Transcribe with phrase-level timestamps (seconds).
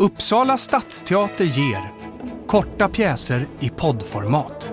[0.00, 1.92] Uppsala stadsteater ger
[2.46, 4.72] korta pjäser i poddformat.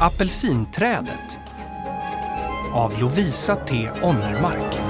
[0.00, 1.38] Apelsinträdet
[2.72, 4.83] av Lovisa T Onnermark.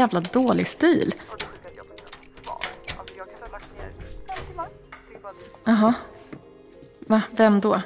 [0.00, 1.14] Jävla dålig stil.
[5.64, 5.94] Jaha.
[6.98, 7.22] Va?
[7.30, 7.80] Vem då?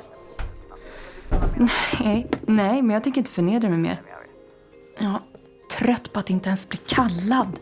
[2.00, 4.02] Nej, nej, men jag tänker inte förnedra mig mer.
[4.98, 5.20] Ja,
[5.70, 7.58] trött på att inte ens bli kallad.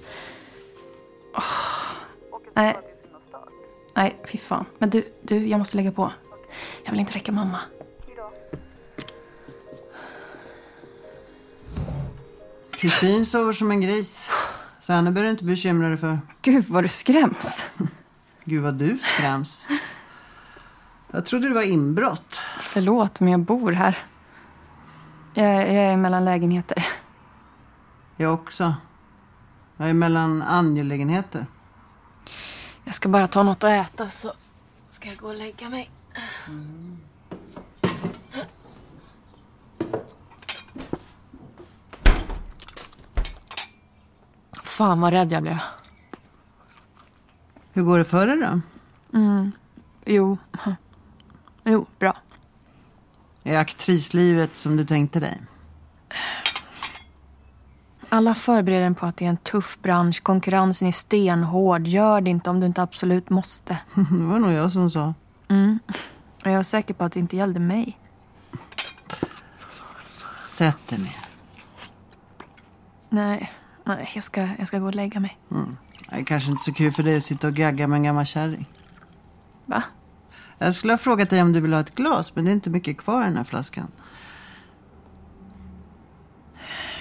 [1.35, 1.43] Åh.
[2.55, 2.79] Nej.
[3.95, 4.65] Nej, fy fan.
[4.79, 6.13] Men du, du, jag måste lägga på.
[6.85, 7.59] Jag vill inte väcka mamma.
[12.71, 14.31] Kristin sover som en gris.
[14.83, 16.21] Så henne behöver du inte bekymra dig för.
[16.43, 17.71] Gud, vad du skräms.
[18.45, 19.67] Gud vad du skräms.
[21.11, 22.41] Jag trodde det var inbrott.
[22.61, 23.99] Förlåt, men jag bor här.
[25.35, 26.87] Jag, jag är mellan lägenheter.
[28.17, 28.75] Jag också.
[29.77, 31.47] Jag är mellan angelägenheter.
[32.85, 34.33] Jag ska bara ta något att äta så
[34.89, 35.91] ska jag gå och lägga mig.
[44.77, 45.59] Fan vad rädd jag blev.
[47.73, 48.61] Hur går det för dig då?
[50.05, 50.39] Jo.
[51.65, 52.17] Jo, bra.
[53.43, 55.43] Är aktrislivet som du tänkte dig?
[58.09, 60.23] Alla förbereder en på att det är en tuff bransch.
[60.23, 61.87] Konkurrensen är stenhård.
[61.87, 63.79] Gör det inte om du inte absolut måste.
[63.95, 65.15] Det var nog jag som sa.
[66.45, 67.99] Och jag är säker på att det inte gällde mig.
[70.49, 71.17] Sätt dig ner.
[73.09, 73.53] Nej,
[73.85, 75.39] nej jag, ska, jag ska gå och lägga mig.
[76.11, 78.27] Det är kanske inte så kul för dig att sitta och gagga med en gammal
[78.27, 78.69] kärring.
[79.67, 79.83] Va?
[80.59, 82.71] Jag skulle ha frågat dig om du vill ha ett glas, men det är inte
[82.71, 83.89] mycket kvar i den här flaskan.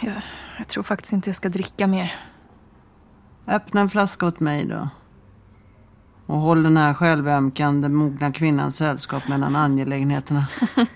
[0.02, 0.22] Jag,
[0.58, 2.16] jag tror faktiskt inte jag ska dricka mer.
[3.48, 4.90] Öppna en flaska åt mig då.
[6.26, 10.48] Och håll den här självömkande, mogna kvinnans sällskap mellan angelägenheterna.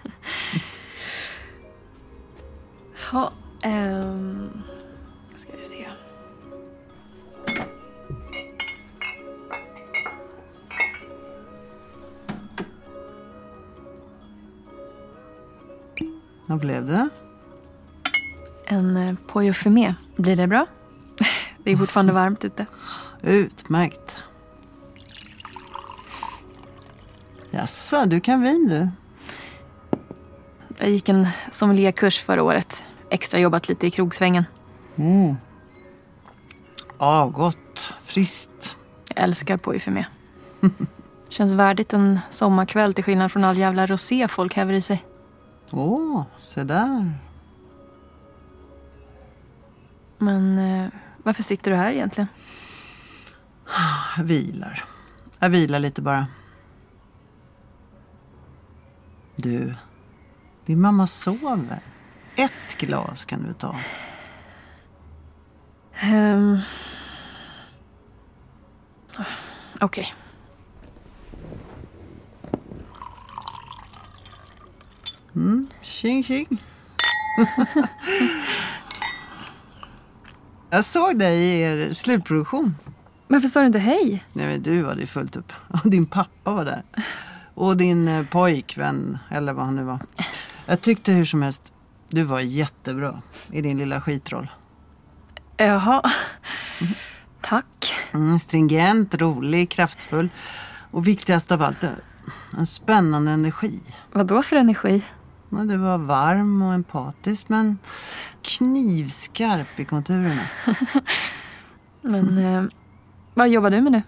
[3.12, 3.32] Ja,
[3.62, 4.50] ehm...
[16.46, 17.10] Vad blev det?
[18.66, 19.94] En eh, Pollo Fumé.
[20.16, 20.66] Blir det bra?
[21.64, 22.66] Det är fortfarande varmt ute.
[23.22, 24.24] Utmärkt.
[27.52, 28.90] Jaså, du kan vin du?
[30.78, 32.84] Jag gick en sommelierkurs förra året.
[33.10, 34.46] Extra jobbat lite i krogsvängen.
[37.00, 37.94] Ja, gott.
[38.02, 38.78] Friskt.
[39.16, 40.06] Jag älskar Pollo Fumé.
[41.30, 45.06] Känns värdigt en sommarkväll till skillnad från all jävla rosé folk häver i sig.
[45.72, 47.14] Åh, se där.
[50.18, 50.90] Men eh,
[51.24, 52.28] varför sitter du här egentligen?
[54.18, 54.84] Jag vilar.
[55.40, 56.28] Jag vilar lite bara.
[59.36, 59.76] Du,
[60.66, 61.80] din mamma sover.
[62.36, 63.76] Ett glas kan du ta.
[66.00, 66.60] Ehm.
[69.82, 70.14] Okej.
[75.82, 76.48] Tjing tjing.
[80.70, 82.76] Jag såg dig i er slutproduktion.
[83.28, 84.24] Varför sa du inte hej?
[84.34, 85.54] Nej men du hade ju fullt upp.
[85.68, 86.84] Och din pappa var där.
[87.54, 90.00] Och din eh, pojkvän, eller vad han nu var.
[90.66, 91.74] Jag tyckte hur som helst,
[92.10, 93.22] du var jättebra
[93.52, 94.52] i din lilla skitroll.
[95.58, 96.12] Jaha.
[97.42, 97.96] Tack.
[98.14, 100.30] Mm, stringent, rolig, kraftfull.
[100.92, 101.84] Och viktigast av allt,
[102.58, 103.80] en spännande energi.
[104.12, 105.04] Vad då för energi?
[105.50, 107.78] Du var varm och empatisk men
[108.42, 110.42] knivskarp i konturerna.
[112.02, 112.64] Men eh,
[113.34, 114.02] vad jobbar du med nu?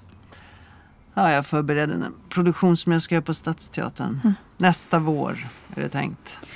[1.14, 4.34] Ja, jag förbereder en produktion som jag ska göra på Stadsteatern.
[4.58, 6.50] Nästa vår är det tänkt.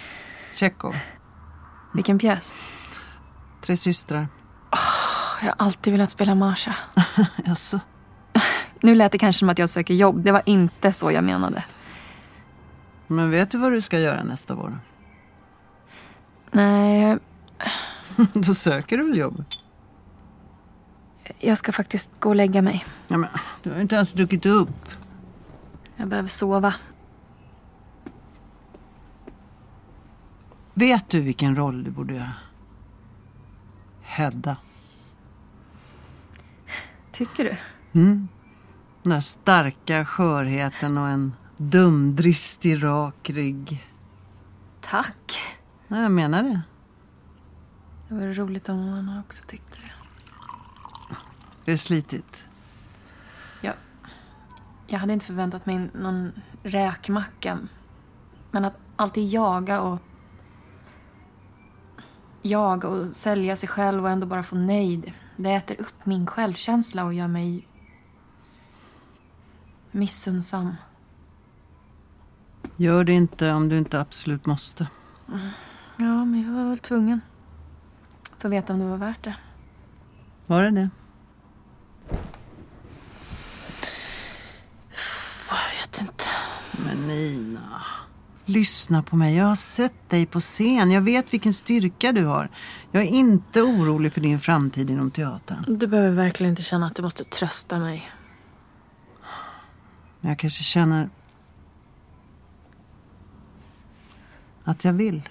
[0.56, 0.96] Tjechov.
[1.94, 2.56] Vilken pjäs?
[3.62, 4.28] Tre systrar.
[5.42, 6.76] Jag har alltid velat spela Marsha.
[7.46, 7.80] Jaså?
[8.82, 10.24] Nu lät det kanske som att jag söker jobb.
[10.24, 11.64] Det var inte så jag menade.
[13.12, 14.80] Men vet du vad du ska göra nästa vår?
[16.52, 17.18] Nej,
[18.34, 19.44] Då söker du väl jobb?
[21.40, 22.86] jag ska faktiskt gå och lägga mig.
[23.08, 23.30] Ja, men,
[23.64, 24.90] du har inte ens druckit upp.
[25.96, 26.74] Jag behöver sova.
[30.74, 32.34] Vet du vilken roll du borde göra?
[34.02, 34.58] Hedda.
[37.12, 37.56] Tycker du?
[38.00, 38.28] Mm.
[39.04, 43.88] Den där starka skörheten och en dumdristig rak rygg.
[44.82, 45.42] Tack.
[45.88, 46.62] Nej, jag menar det.
[48.08, 49.92] Det var roligt om man också tyckte det.
[51.66, 52.46] Det är slitigt.
[53.62, 53.74] Jag,
[54.88, 56.32] jag hade inte förväntat mig någon
[56.64, 57.60] räkmacka.
[58.52, 60.00] Men att alltid jaga och...
[62.42, 65.14] Jaga och sälja sig själv och ändå bara få nej.
[65.36, 67.68] Det äter upp min självkänsla och gör mig...
[69.92, 70.76] missunnsam.
[72.82, 74.88] Gör det inte om du inte absolut måste.
[75.98, 77.22] Ja, men jag var väl tvungen.
[78.38, 79.36] För att veta om det var värt det.
[80.48, 80.90] Var det det?
[85.50, 86.26] Jag vet inte.
[86.86, 87.82] Men Nina,
[88.46, 89.36] lyssna på mig.
[89.36, 90.92] Jag har sett dig på scen.
[90.92, 92.50] Jag vet vilken styrka du har.
[92.92, 95.66] Jag är inte orolig för din framtid inom teatern.
[95.80, 98.12] Du behöver verkligen inte känna att du måste trösta mig.
[100.22, 101.10] Jag kanske känner
[104.64, 105.22] att jag vill.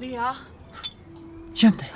[0.00, 0.36] Lea?
[1.54, 1.92] Göm dig.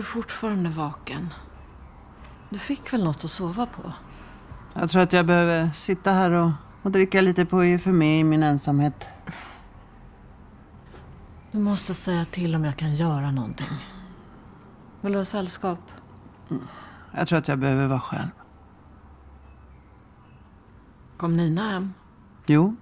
[0.00, 1.28] Du fortfarande vaken?
[2.48, 3.92] Du fick väl något att sova på?
[4.74, 6.50] Jag tror att jag behöver sitta här och,
[6.82, 9.06] och dricka lite på eufemi i min ensamhet.
[11.52, 13.66] Du måste säga till om jag kan göra någonting.
[15.00, 15.78] Vill du ha sällskap?
[17.12, 18.30] Jag tror att jag behöver vara själv.
[21.16, 21.94] Kom Nina hem?
[22.46, 22.76] Jo,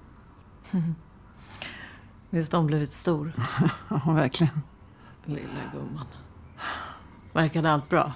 [2.30, 3.32] Visst har hon blivit stor?
[3.88, 4.62] ja, verkligen.
[5.24, 6.06] Lilla gumman.
[7.38, 8.12] Verkade allt bra?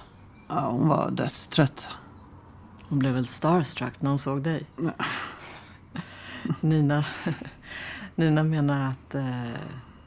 [0.47, 1.87] Ja, hon var dödstrött.
[2.89, 4.63] Hon blev väl starstruck när hon såg dig?
[6.61, 7.05] Nina,
[8.15, 9.51] Nina menar att, eh,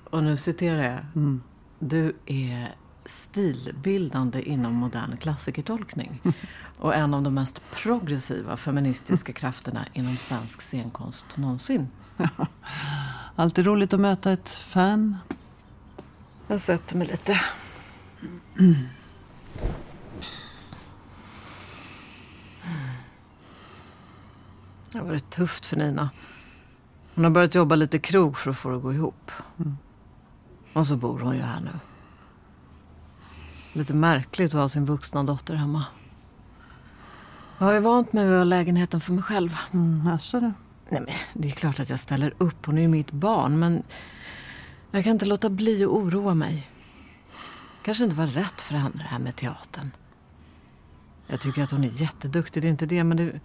[0.04, 1.42] och nu citerar jag, Mm.
[1.78, 2.74] du är
[3.04, 6.20] stilbildande inom modern klassikertolkning
[6.78, 11.88] och en av de mest progressiva feministiska krafterna inom svensk scenkonst någonsin.
[13.36, 15.16] Alltid roligt att möta ett fan.
[16.46, 17.40] Jag sätter mig lite.
[24.96, 26.10] Det har varit tufft för Nina.
[27.14, 29.30] Hon har börjat jobba lite krog för att få det att gå ihop.
[30.72, 31.70] Och så bor hon ju här nu.
[33.72, 35.84] Lite märkligt att ha sin vuxna dotter hemma.
[37.58, 39.56] Jag har ju vant mig vid att ha lägenheten för mig själv.
[39.72, 40.52] Mm, alltså det.
[40.88, 42.66] Nej, men det är klart att jag ställer upp.
[42.66, 43.58] Hon är ju mitt barn.
[43.58, 43.82] Men
[44.90, 46.70] jag kan inte låta bli att oroa mig.
[47.82, 49.90] Kanske inte var rätt för henne det här med teatern.
[51.26, 53.04] Jag tycker att hon är jätteduktig, det är inte det.
[53.04, 53.40] Men det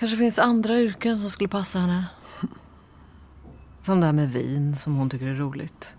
[0.00, 2.06] kanske finns andra yrken som skulle passa henne.
[3.82, 5.94] Som det här med vin, som hon tycker är roligt.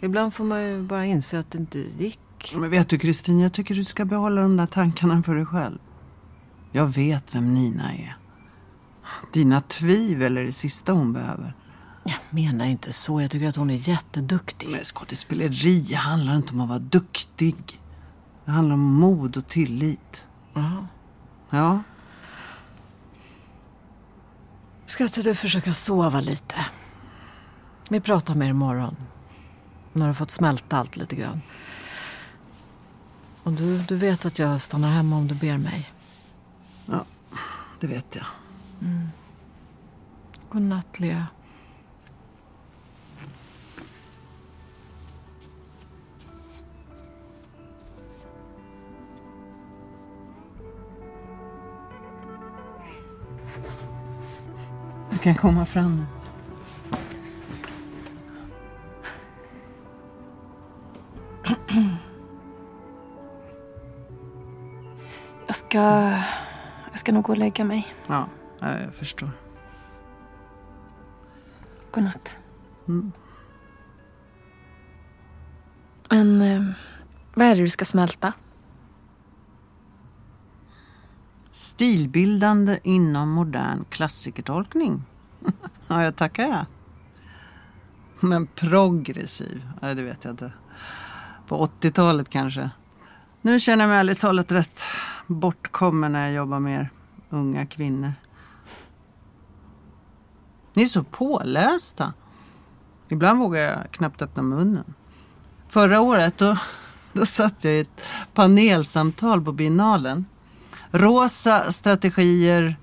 [0.00, 2.54] Ibland får man ju bara inse att det inte gick.
[2.56, 5.78] Men vet du Kristin, jag tycker du ska behålla de där tankarna för dig själv.
[6.72, 8.16] Jag vet vem Nina är.
[9.32, 11.54] Dina tvivel är det sista hon behöver.
[12.04, 13.20] Jag menar inte så.
[13.20, 14.68] Jag tycker att hon är jätteduktig.
[14.68, 17.80] Men skådespeleri handlar inte om att vara duktig.
[18.44, 20.24] Det handlar om mod och tillit.
[20.54, 20.86] Jaha.
[21.50, 21.82] Ja,
[24.86, 26.54] Ska inte du försöka sova lite?
[27.88, 28.96] Vi pratar mer imorgon.
[29.92, 31.40] När du har fått smälta allt lite grann.
[33.42, 35.90] Och du, du vet att jag stannar hemma om du ber mig.
[37.80, 38.26] det vet jag.
[40.48, 41.26] God natt, Lea.
[55.24, 56.06] Kan komma fram nu.
[65.46, 65.78] Jag ska...
[66.90, 67.86] Jag ska nog gå och lägga mig.
[68.06, 68.28] Ja,
[68.60, 69.30] ja, jag förstår.
[71.90, 72.38] Godnatt.
[72.88, 73.12] Mm.
[76.10, 76.64] Men eh,
[77.34, 78.32] vad är det du ska smälta?
[81.50, 85.02] Stilbildande inom modern klassikertolkning
[85.94, 86.66] ja, jag tackar jag.
[88.20, 89.68] Men progressiv?
[89.82, 90.52] Nej, det vet jag inte.
[91.48, 92.70] På 80-talet kanske.
[93.42, 94.80] Nu känner jag mig ärligt talat rätt
[95.26, 96.90] bortkommen när jag jobbar med er
[97.30, 98.12] unga kvinnor.
[100.74, 102.12] Ni är så pålästa.
[103.08, 104.94] Ibland vågar jag knappt öppna munnen.
[105.68, 106.56] Förra året då,
[107.12, 108.00] då satt jag i ett
[108.34, 110.26] panelsamtal på Biennalen.
[110.90, 112.76] Rosa strategier,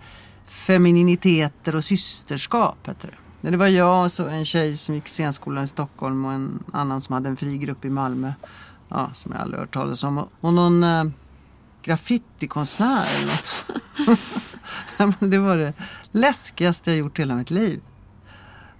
[0.62, 3.50] femininiteter och systerskap Heter det.
[3.50, 7.02] Det var jag och så en tjej som gick scenskolan i Stockholm och en annan
[7.02, 8.34] som hade en fri grupp i Malmö.
[8.90, 10.28] Ja, som jag aldrig hört talas om.
[10.42, 11.04] Och någon äh,
[11.84, 15.20] graffitikonstnär eller något.
[15.32, 15.74] det var det
[16.12, 17.82] läskigaste jag gjort i hela mitt liv.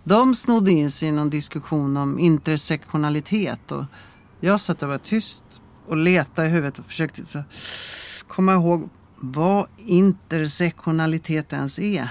[0.04, 3.86] De snodde in sig i någon diskussion om intersektionalitet och
[4.40, 7.44] jag satt och var tyst och letade i huvudet och försökte
[8.28, 8.90] komma ihåg
[9.22, 12.10] vad intersektionalitet ens är.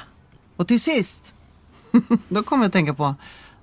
[0.56, 1.34] Och till sist,
[2.28, 3.14] då kom jag att tänka på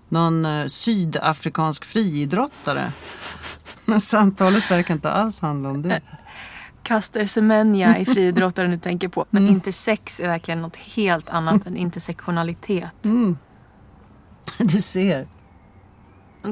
[0.10, 2.92] någon eh, sydafrikansk friidrottare.
[3.86, 6.02] Men samtalet verkar inte alls handla om det.
[6.84, 9.26] Caster Semenya i friidrottaren du tänker på.
[9.30, 9.56] Men Mm.
[9.56, 13.06] intersex är verkligen något helt annat än intersektionalitet.
[13.06, 13.38] Mm.
[14.58, 15.28] Du ser.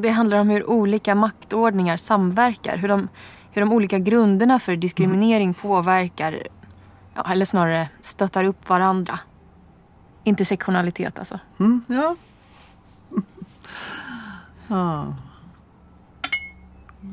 [0.01, 2.77] Det handlar om hur olika maktordningar samverkar.
[2.77, 3.07] Hur de,
[3.51, 6.47] hur de olika grunderna för diskriminering påverkar,
[7.15, 9.19] ja, eller snarare stöttar upp varandra.
[10.23, 11.39] Intersektionalitet alltså.
[11.59, 12.15] Mm, ja.
[14.67, 15.15] ja.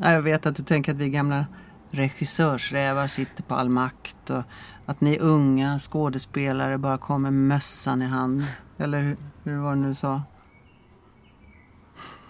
[0.00, 1.46] Ja, Jag vet att du tänker att vi gamla
[1.90, 4.42] regissörsrävar sitter på all makt och
[4.86, 8.44] att ni unga skådespelare bara kommer med mössan i hand.
[8.78, 10.22] Eller hur, hur var det nu du sa?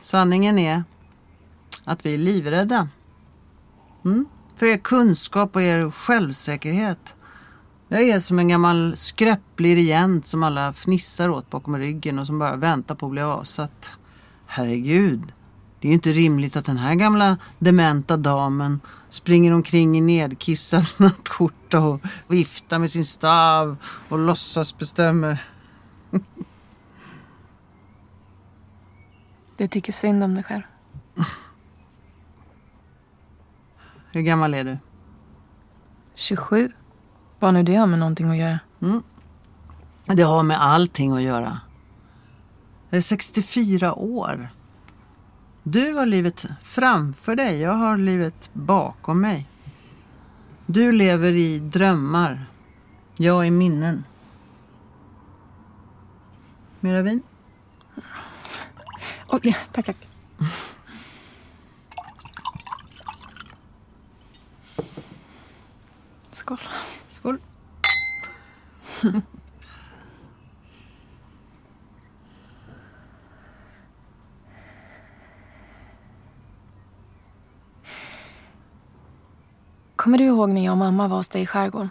[0.01, 0.85] Sanningen är
[1.85, 2.89] att vi är livrädda.
[4.05, 4.27] Mm?
[4.57, 7.15] För er kunskap och er självsäkerhet.
[7.93, 12.39] Jag är som en gammal skröplig regent som alla fnissar åt bakom ryggen och som
[12.39, 13.97] bara väntar på att bli avsatt.
[14.47, 15.33] Herregud,
[15.81, 20.85] det är ju inte rimligt att den här gamla dementa damen springer omkring i nedkissad
[20.97, 23.77] nattskjorta och viftar med sin stav
[24.09, 25.45] och låtsas bestämmer.
[29.57, 30.63] Du tycker synd om dig själv.
[34.13, 34.79] Hur gammal är du?
[36.15, 36.73] 27.
[37.43, 38.59] Vad nu det har med någonting att göra.
[40.07, 41.61] Det har med allting att göra.
[42.91, 44.49] Jag är 64 år.
[45.63, 49.47] Du har livet framför dig, jag har livet bakom mig.
[50.67, 52.47] Du lever i drömmar,
[53.17, 54.05] jag i minnen.
[56.81, 57.23] Mera vin?
[59.29, 60.09] Oh, ja, tack, tack.
[66.31, 66.59] Skål.
[79.97, 81.91] Kommer du ihåg när jag och mamma var hos dig i skärgården?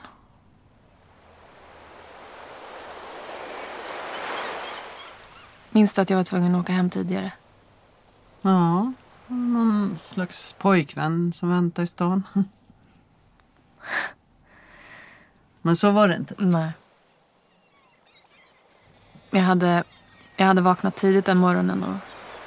[5.69, 7.31] Minns du att jag var tvungen att åka hem tidigare?
[8.41, 8.93] Ja,
[9.27, 12.23] någon slags pojkvän som väntar i stan.
[15.61, 16.35] Men så var det inte.
[16.37, 16.71] Nej.
[19.31, 19.83] Jag hade,
[20.37, 21.95] jag hade vaknat tidigt den morgonen och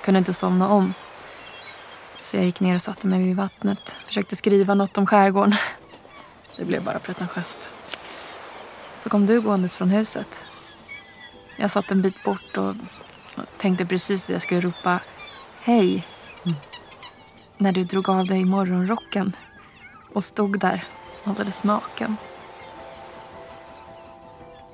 [0.05, 0.95] kunde inte somna om.
[2.23, 4.01] Så jag gick ner och satte mig vid vattnet.
[4.07, 5.55] Försökte skriva något om skärgården.
[6.57, 7.69] Det blev bara pretentiöst.
[9.01, 10.45] Så kom du gåendes från huset.
[11.57, 12.75] Jag satt en bit bort och
[13.57, 15.01] tänkte precis det jag skulle ropa
[15.61, 16.07] hej.
[17.59, 19.37] När du drog av dig morgonrocken
[20.15, 20.85] och stod där
[21.25, 22.17] alldeles naken.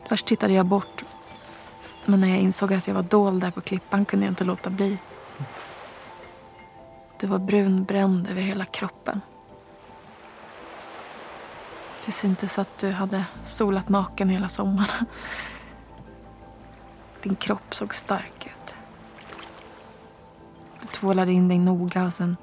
[0.08, 1.04] Först tittade jag bort.
[2.04, 4.70] Men när jag insåg att jag var dold där på klippan kunde jag inte låta
[4.70, 4.98] bli.
[7.20, 9.20] Du var brunbränd över hela kroppen.
[12.06, 15.06] Det syntes att du hade solat naken hela sommaren.
[17.22, 18.74] Din kropp såg stark ut.
[20.80, 22.36] Du tvålade in dig noga och sen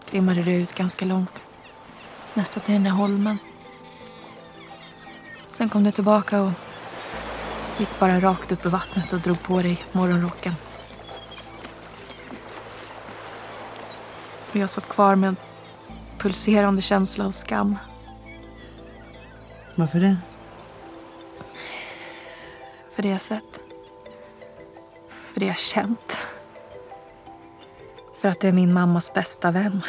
[0.00, 1.42] simmade du ut ganska långt.
[2.34, 3.38] Nästan till den där holmen.
[5.50, 6.52] Sen kom du tillbaka och
[7.78, 10.54] gick bara rakt upp i vattnet och drog på dig morgonrocken.
[14.50, 15.36] Och jag satt kvar med en
[16.18, 17.78] pulserande känsla av skam.
[19.74, 20.16] Varför det?
[22.94, 23.60] För det jag sett.
[25.08, 26.16] För det jag känt.
[28.20, 29.82] För att du är min mammas bästa vän.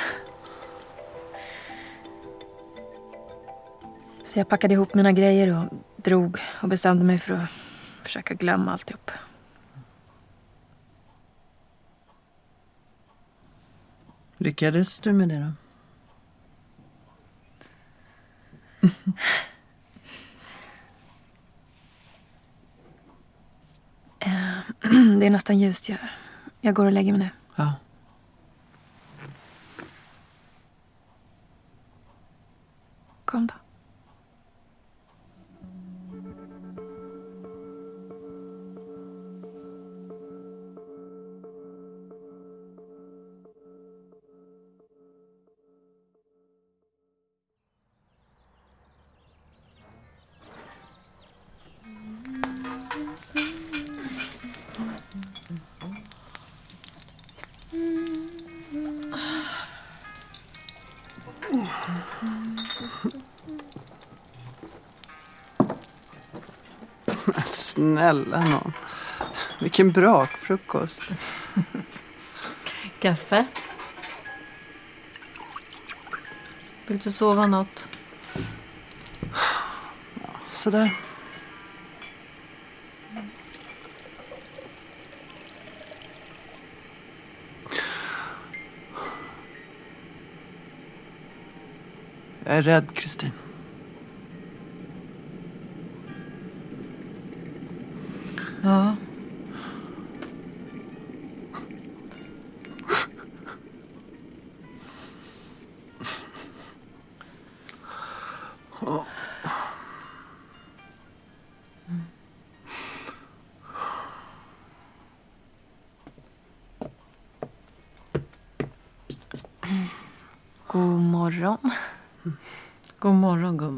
[4.23, 7.49] Så jag packade ihop mina grejer och drog och bestämde mig för att
[8.03, 9.11] försöka glömma alltihop.
[14.37, 15.51] Lyckades du med det då?
[24.25, 24.59] Eh,
[25.19, 25.89] det är nästan ljust.
[25.89, 25.99] Jag,
[26.61, 27.29] jag går och lägger mig nu.
[27.55, 27.73] Ja.
[33.25, 33.62] Kom då.
[67.43, 68.73] Snälla nån.
[69.59, 71.01] Vilken brakfrukost.
[72.99, 73.45] Kaffe?
[76.85, 77.87] Fick du sova något?
[80.49, 80.95] Sådär.
[92.45, 93.31] Jag är rädd, Kristin.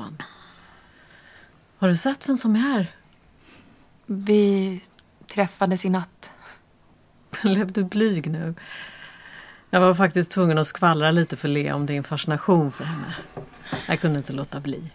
[0.06, 0.18] Gumman.
[1.78, 2.96] Har du sett vem som är här?
[4.06, 4.82] Vi
[5.28, 6.32] träffades i natt.
[7.42, 8.56] Blev du blyg nu?
[9.70, 13.16] Jag var faktiskt tvungen att skvallra lite för Lea om din fascination för henne.
[13.88, 14.92] Jag kunde inte låta bli.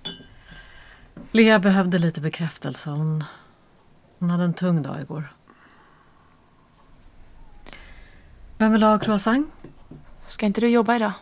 [1.33, 2.91] Lea behövde lite bekräftelse.
[2.91, 3.25] Hon,
[4.19, 5.33] hon hade en tung dag igår.
[8.59, 9.53] Vem vill ha croissant?
[10.27, 11.13] Ska inte du jobba idag?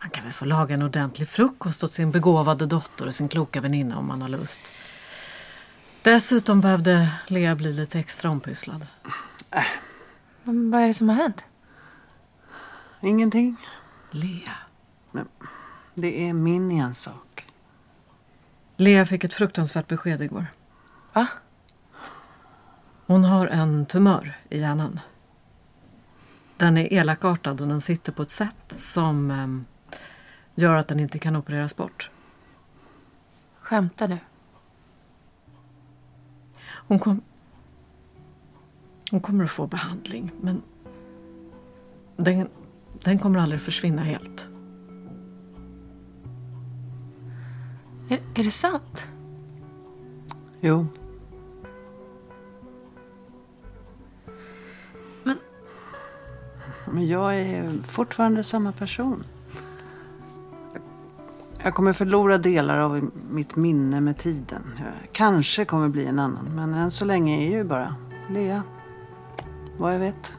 [0.00, 3.60] Man kan väl få laga en ordentlig frukost åt sin begåvade dotter och sin kloka
[3.60, 4.60] väninna om man har lust.
[6.02, 8.86] Dessutom behövde Lea bli lite extra ompysslad.
[10.42, 11.46] Men vad är det som har hänt?
[13.00, 13.56] Ingenting.
[14.10, 14.52] Lea.
[15.94, 17.46] Det är min ensak.
[18.76, 20.46] Lea fick ett fruktansvärt besked igår.
[21.12, 21.26] Va?
[23.06, 25.00] Hon har en tumör i hjärnan.
[26.56, 29.64] Den är elakartad och den sitter på ett sätt som em,
[30.54, 32.10] gör att den inte kan opereras bort.
[33.60, 34.18] Skämtar du?
[36.66, 37.20] Hon, kom,
[39.10, 40.62] hon kommer att få behandling men
[42.16, 42.48] den,
[43.04, 44.48] den kommer aldrig försvinna helt.
[48.08, 49.08] Är, är det sant?
[50.60, 50.86] Jo.
[55.24, 55.38] Men-
[56.86, 59.24] Men jag är fortfarande samma person.
[61.62, 64.62] Jag kommer förlora delar av mitt minne med tiden.
[64.78, 66.44] Jag kanske kommer bli en annan.
[66.54, 67.94] Men än så länge är jag ju bara
[68.28, 68.62] Lea.
[69.78, 70.32] Vad jag vet.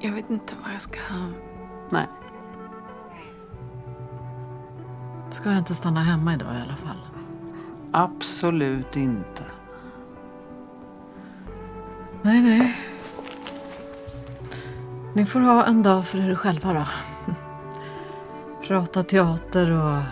[0.00, 0.98] Jag vet inte vad jag ska...
[1.90, 2.06] Nej.
[5.30, 6.96] Ska jag inte stanna hemma idag i alla fall?
[7.92, 9.44] Absolut inte.
[12.22, 12.76] Nej, nej.
[15.14, 16.84] Ni får ha en dag för er själva då.
[18.72, 20.02] Prata teater och...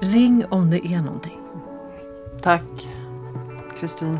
[0.00, 1.40] Ring om det är någonting.
[2.42, 2.88] Tack,
[3.80, 4.18] Kristin.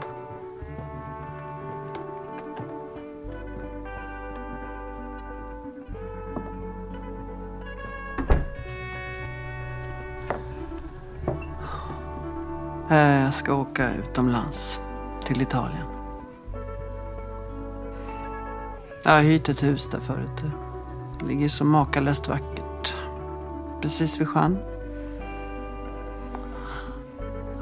[12.90, 14.80] Eh, Jag ska åka utomlands,
[15.24, 15.86] till Italien.
[19.02, 20.65] Jag har hyrt ett hus där förut.
[21.20, 22.94] Det ligger så makalöst vackert.
[23.82, 24.58] Precis vid sjön.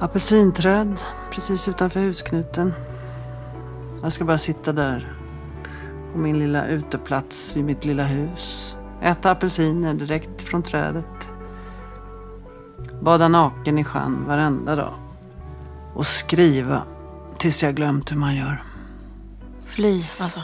[0.00, 2.72] Apelsinträd precis utanför husknuten.
[4.02, 5.12] Jag ska bara sitta där
[6.12, 8.76] på min lilla uteplats vid mitt lilla hus.
[9.02, 11.28] Äta apelsiner direkt från trädet.
[13.02, 14.94] Bada naken i sjön varenda dag.
[15.94, 16.82] Och skriva
[17.38, 18.62] tills jag glömt hur man gör.
[19.64, 20.42] Fly, alltså.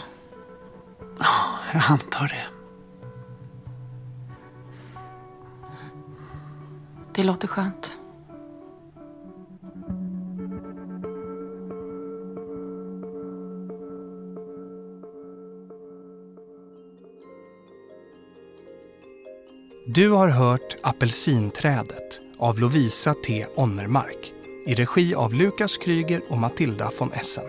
[1.73, 2.60] Jag antar det.
[7.21, 7.99] Det låter skönt.
[19.87, 24.33] Du har hört Apelsinträdet av Lovisa T Onnermark
[24.67, 27.45] i regi av Lukas Kryger och Matilda von Essen.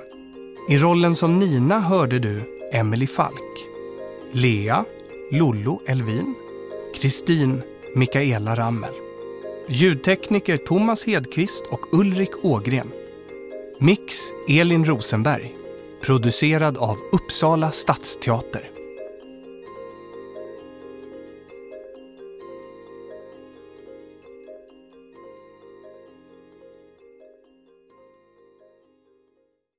[0.70, 3.68] I rollen som Nina hörde du Emily Falk,
[4.32, 4.86] Lea
[5.32, 6.36] Lollo Elvin,
[6.96, 7.62] Kristin
[7.96, 9.11] Mikaela Rammel.
[9.68, 12.92] Ljudtekniker Thomas Hedqvist och Ulrik Ågren.
[13.80, 14.16] Mix
[14.50, 15.56] Elin Rosenberg.
[16.02, 18.81] Producerad av Uppsala stadsteater.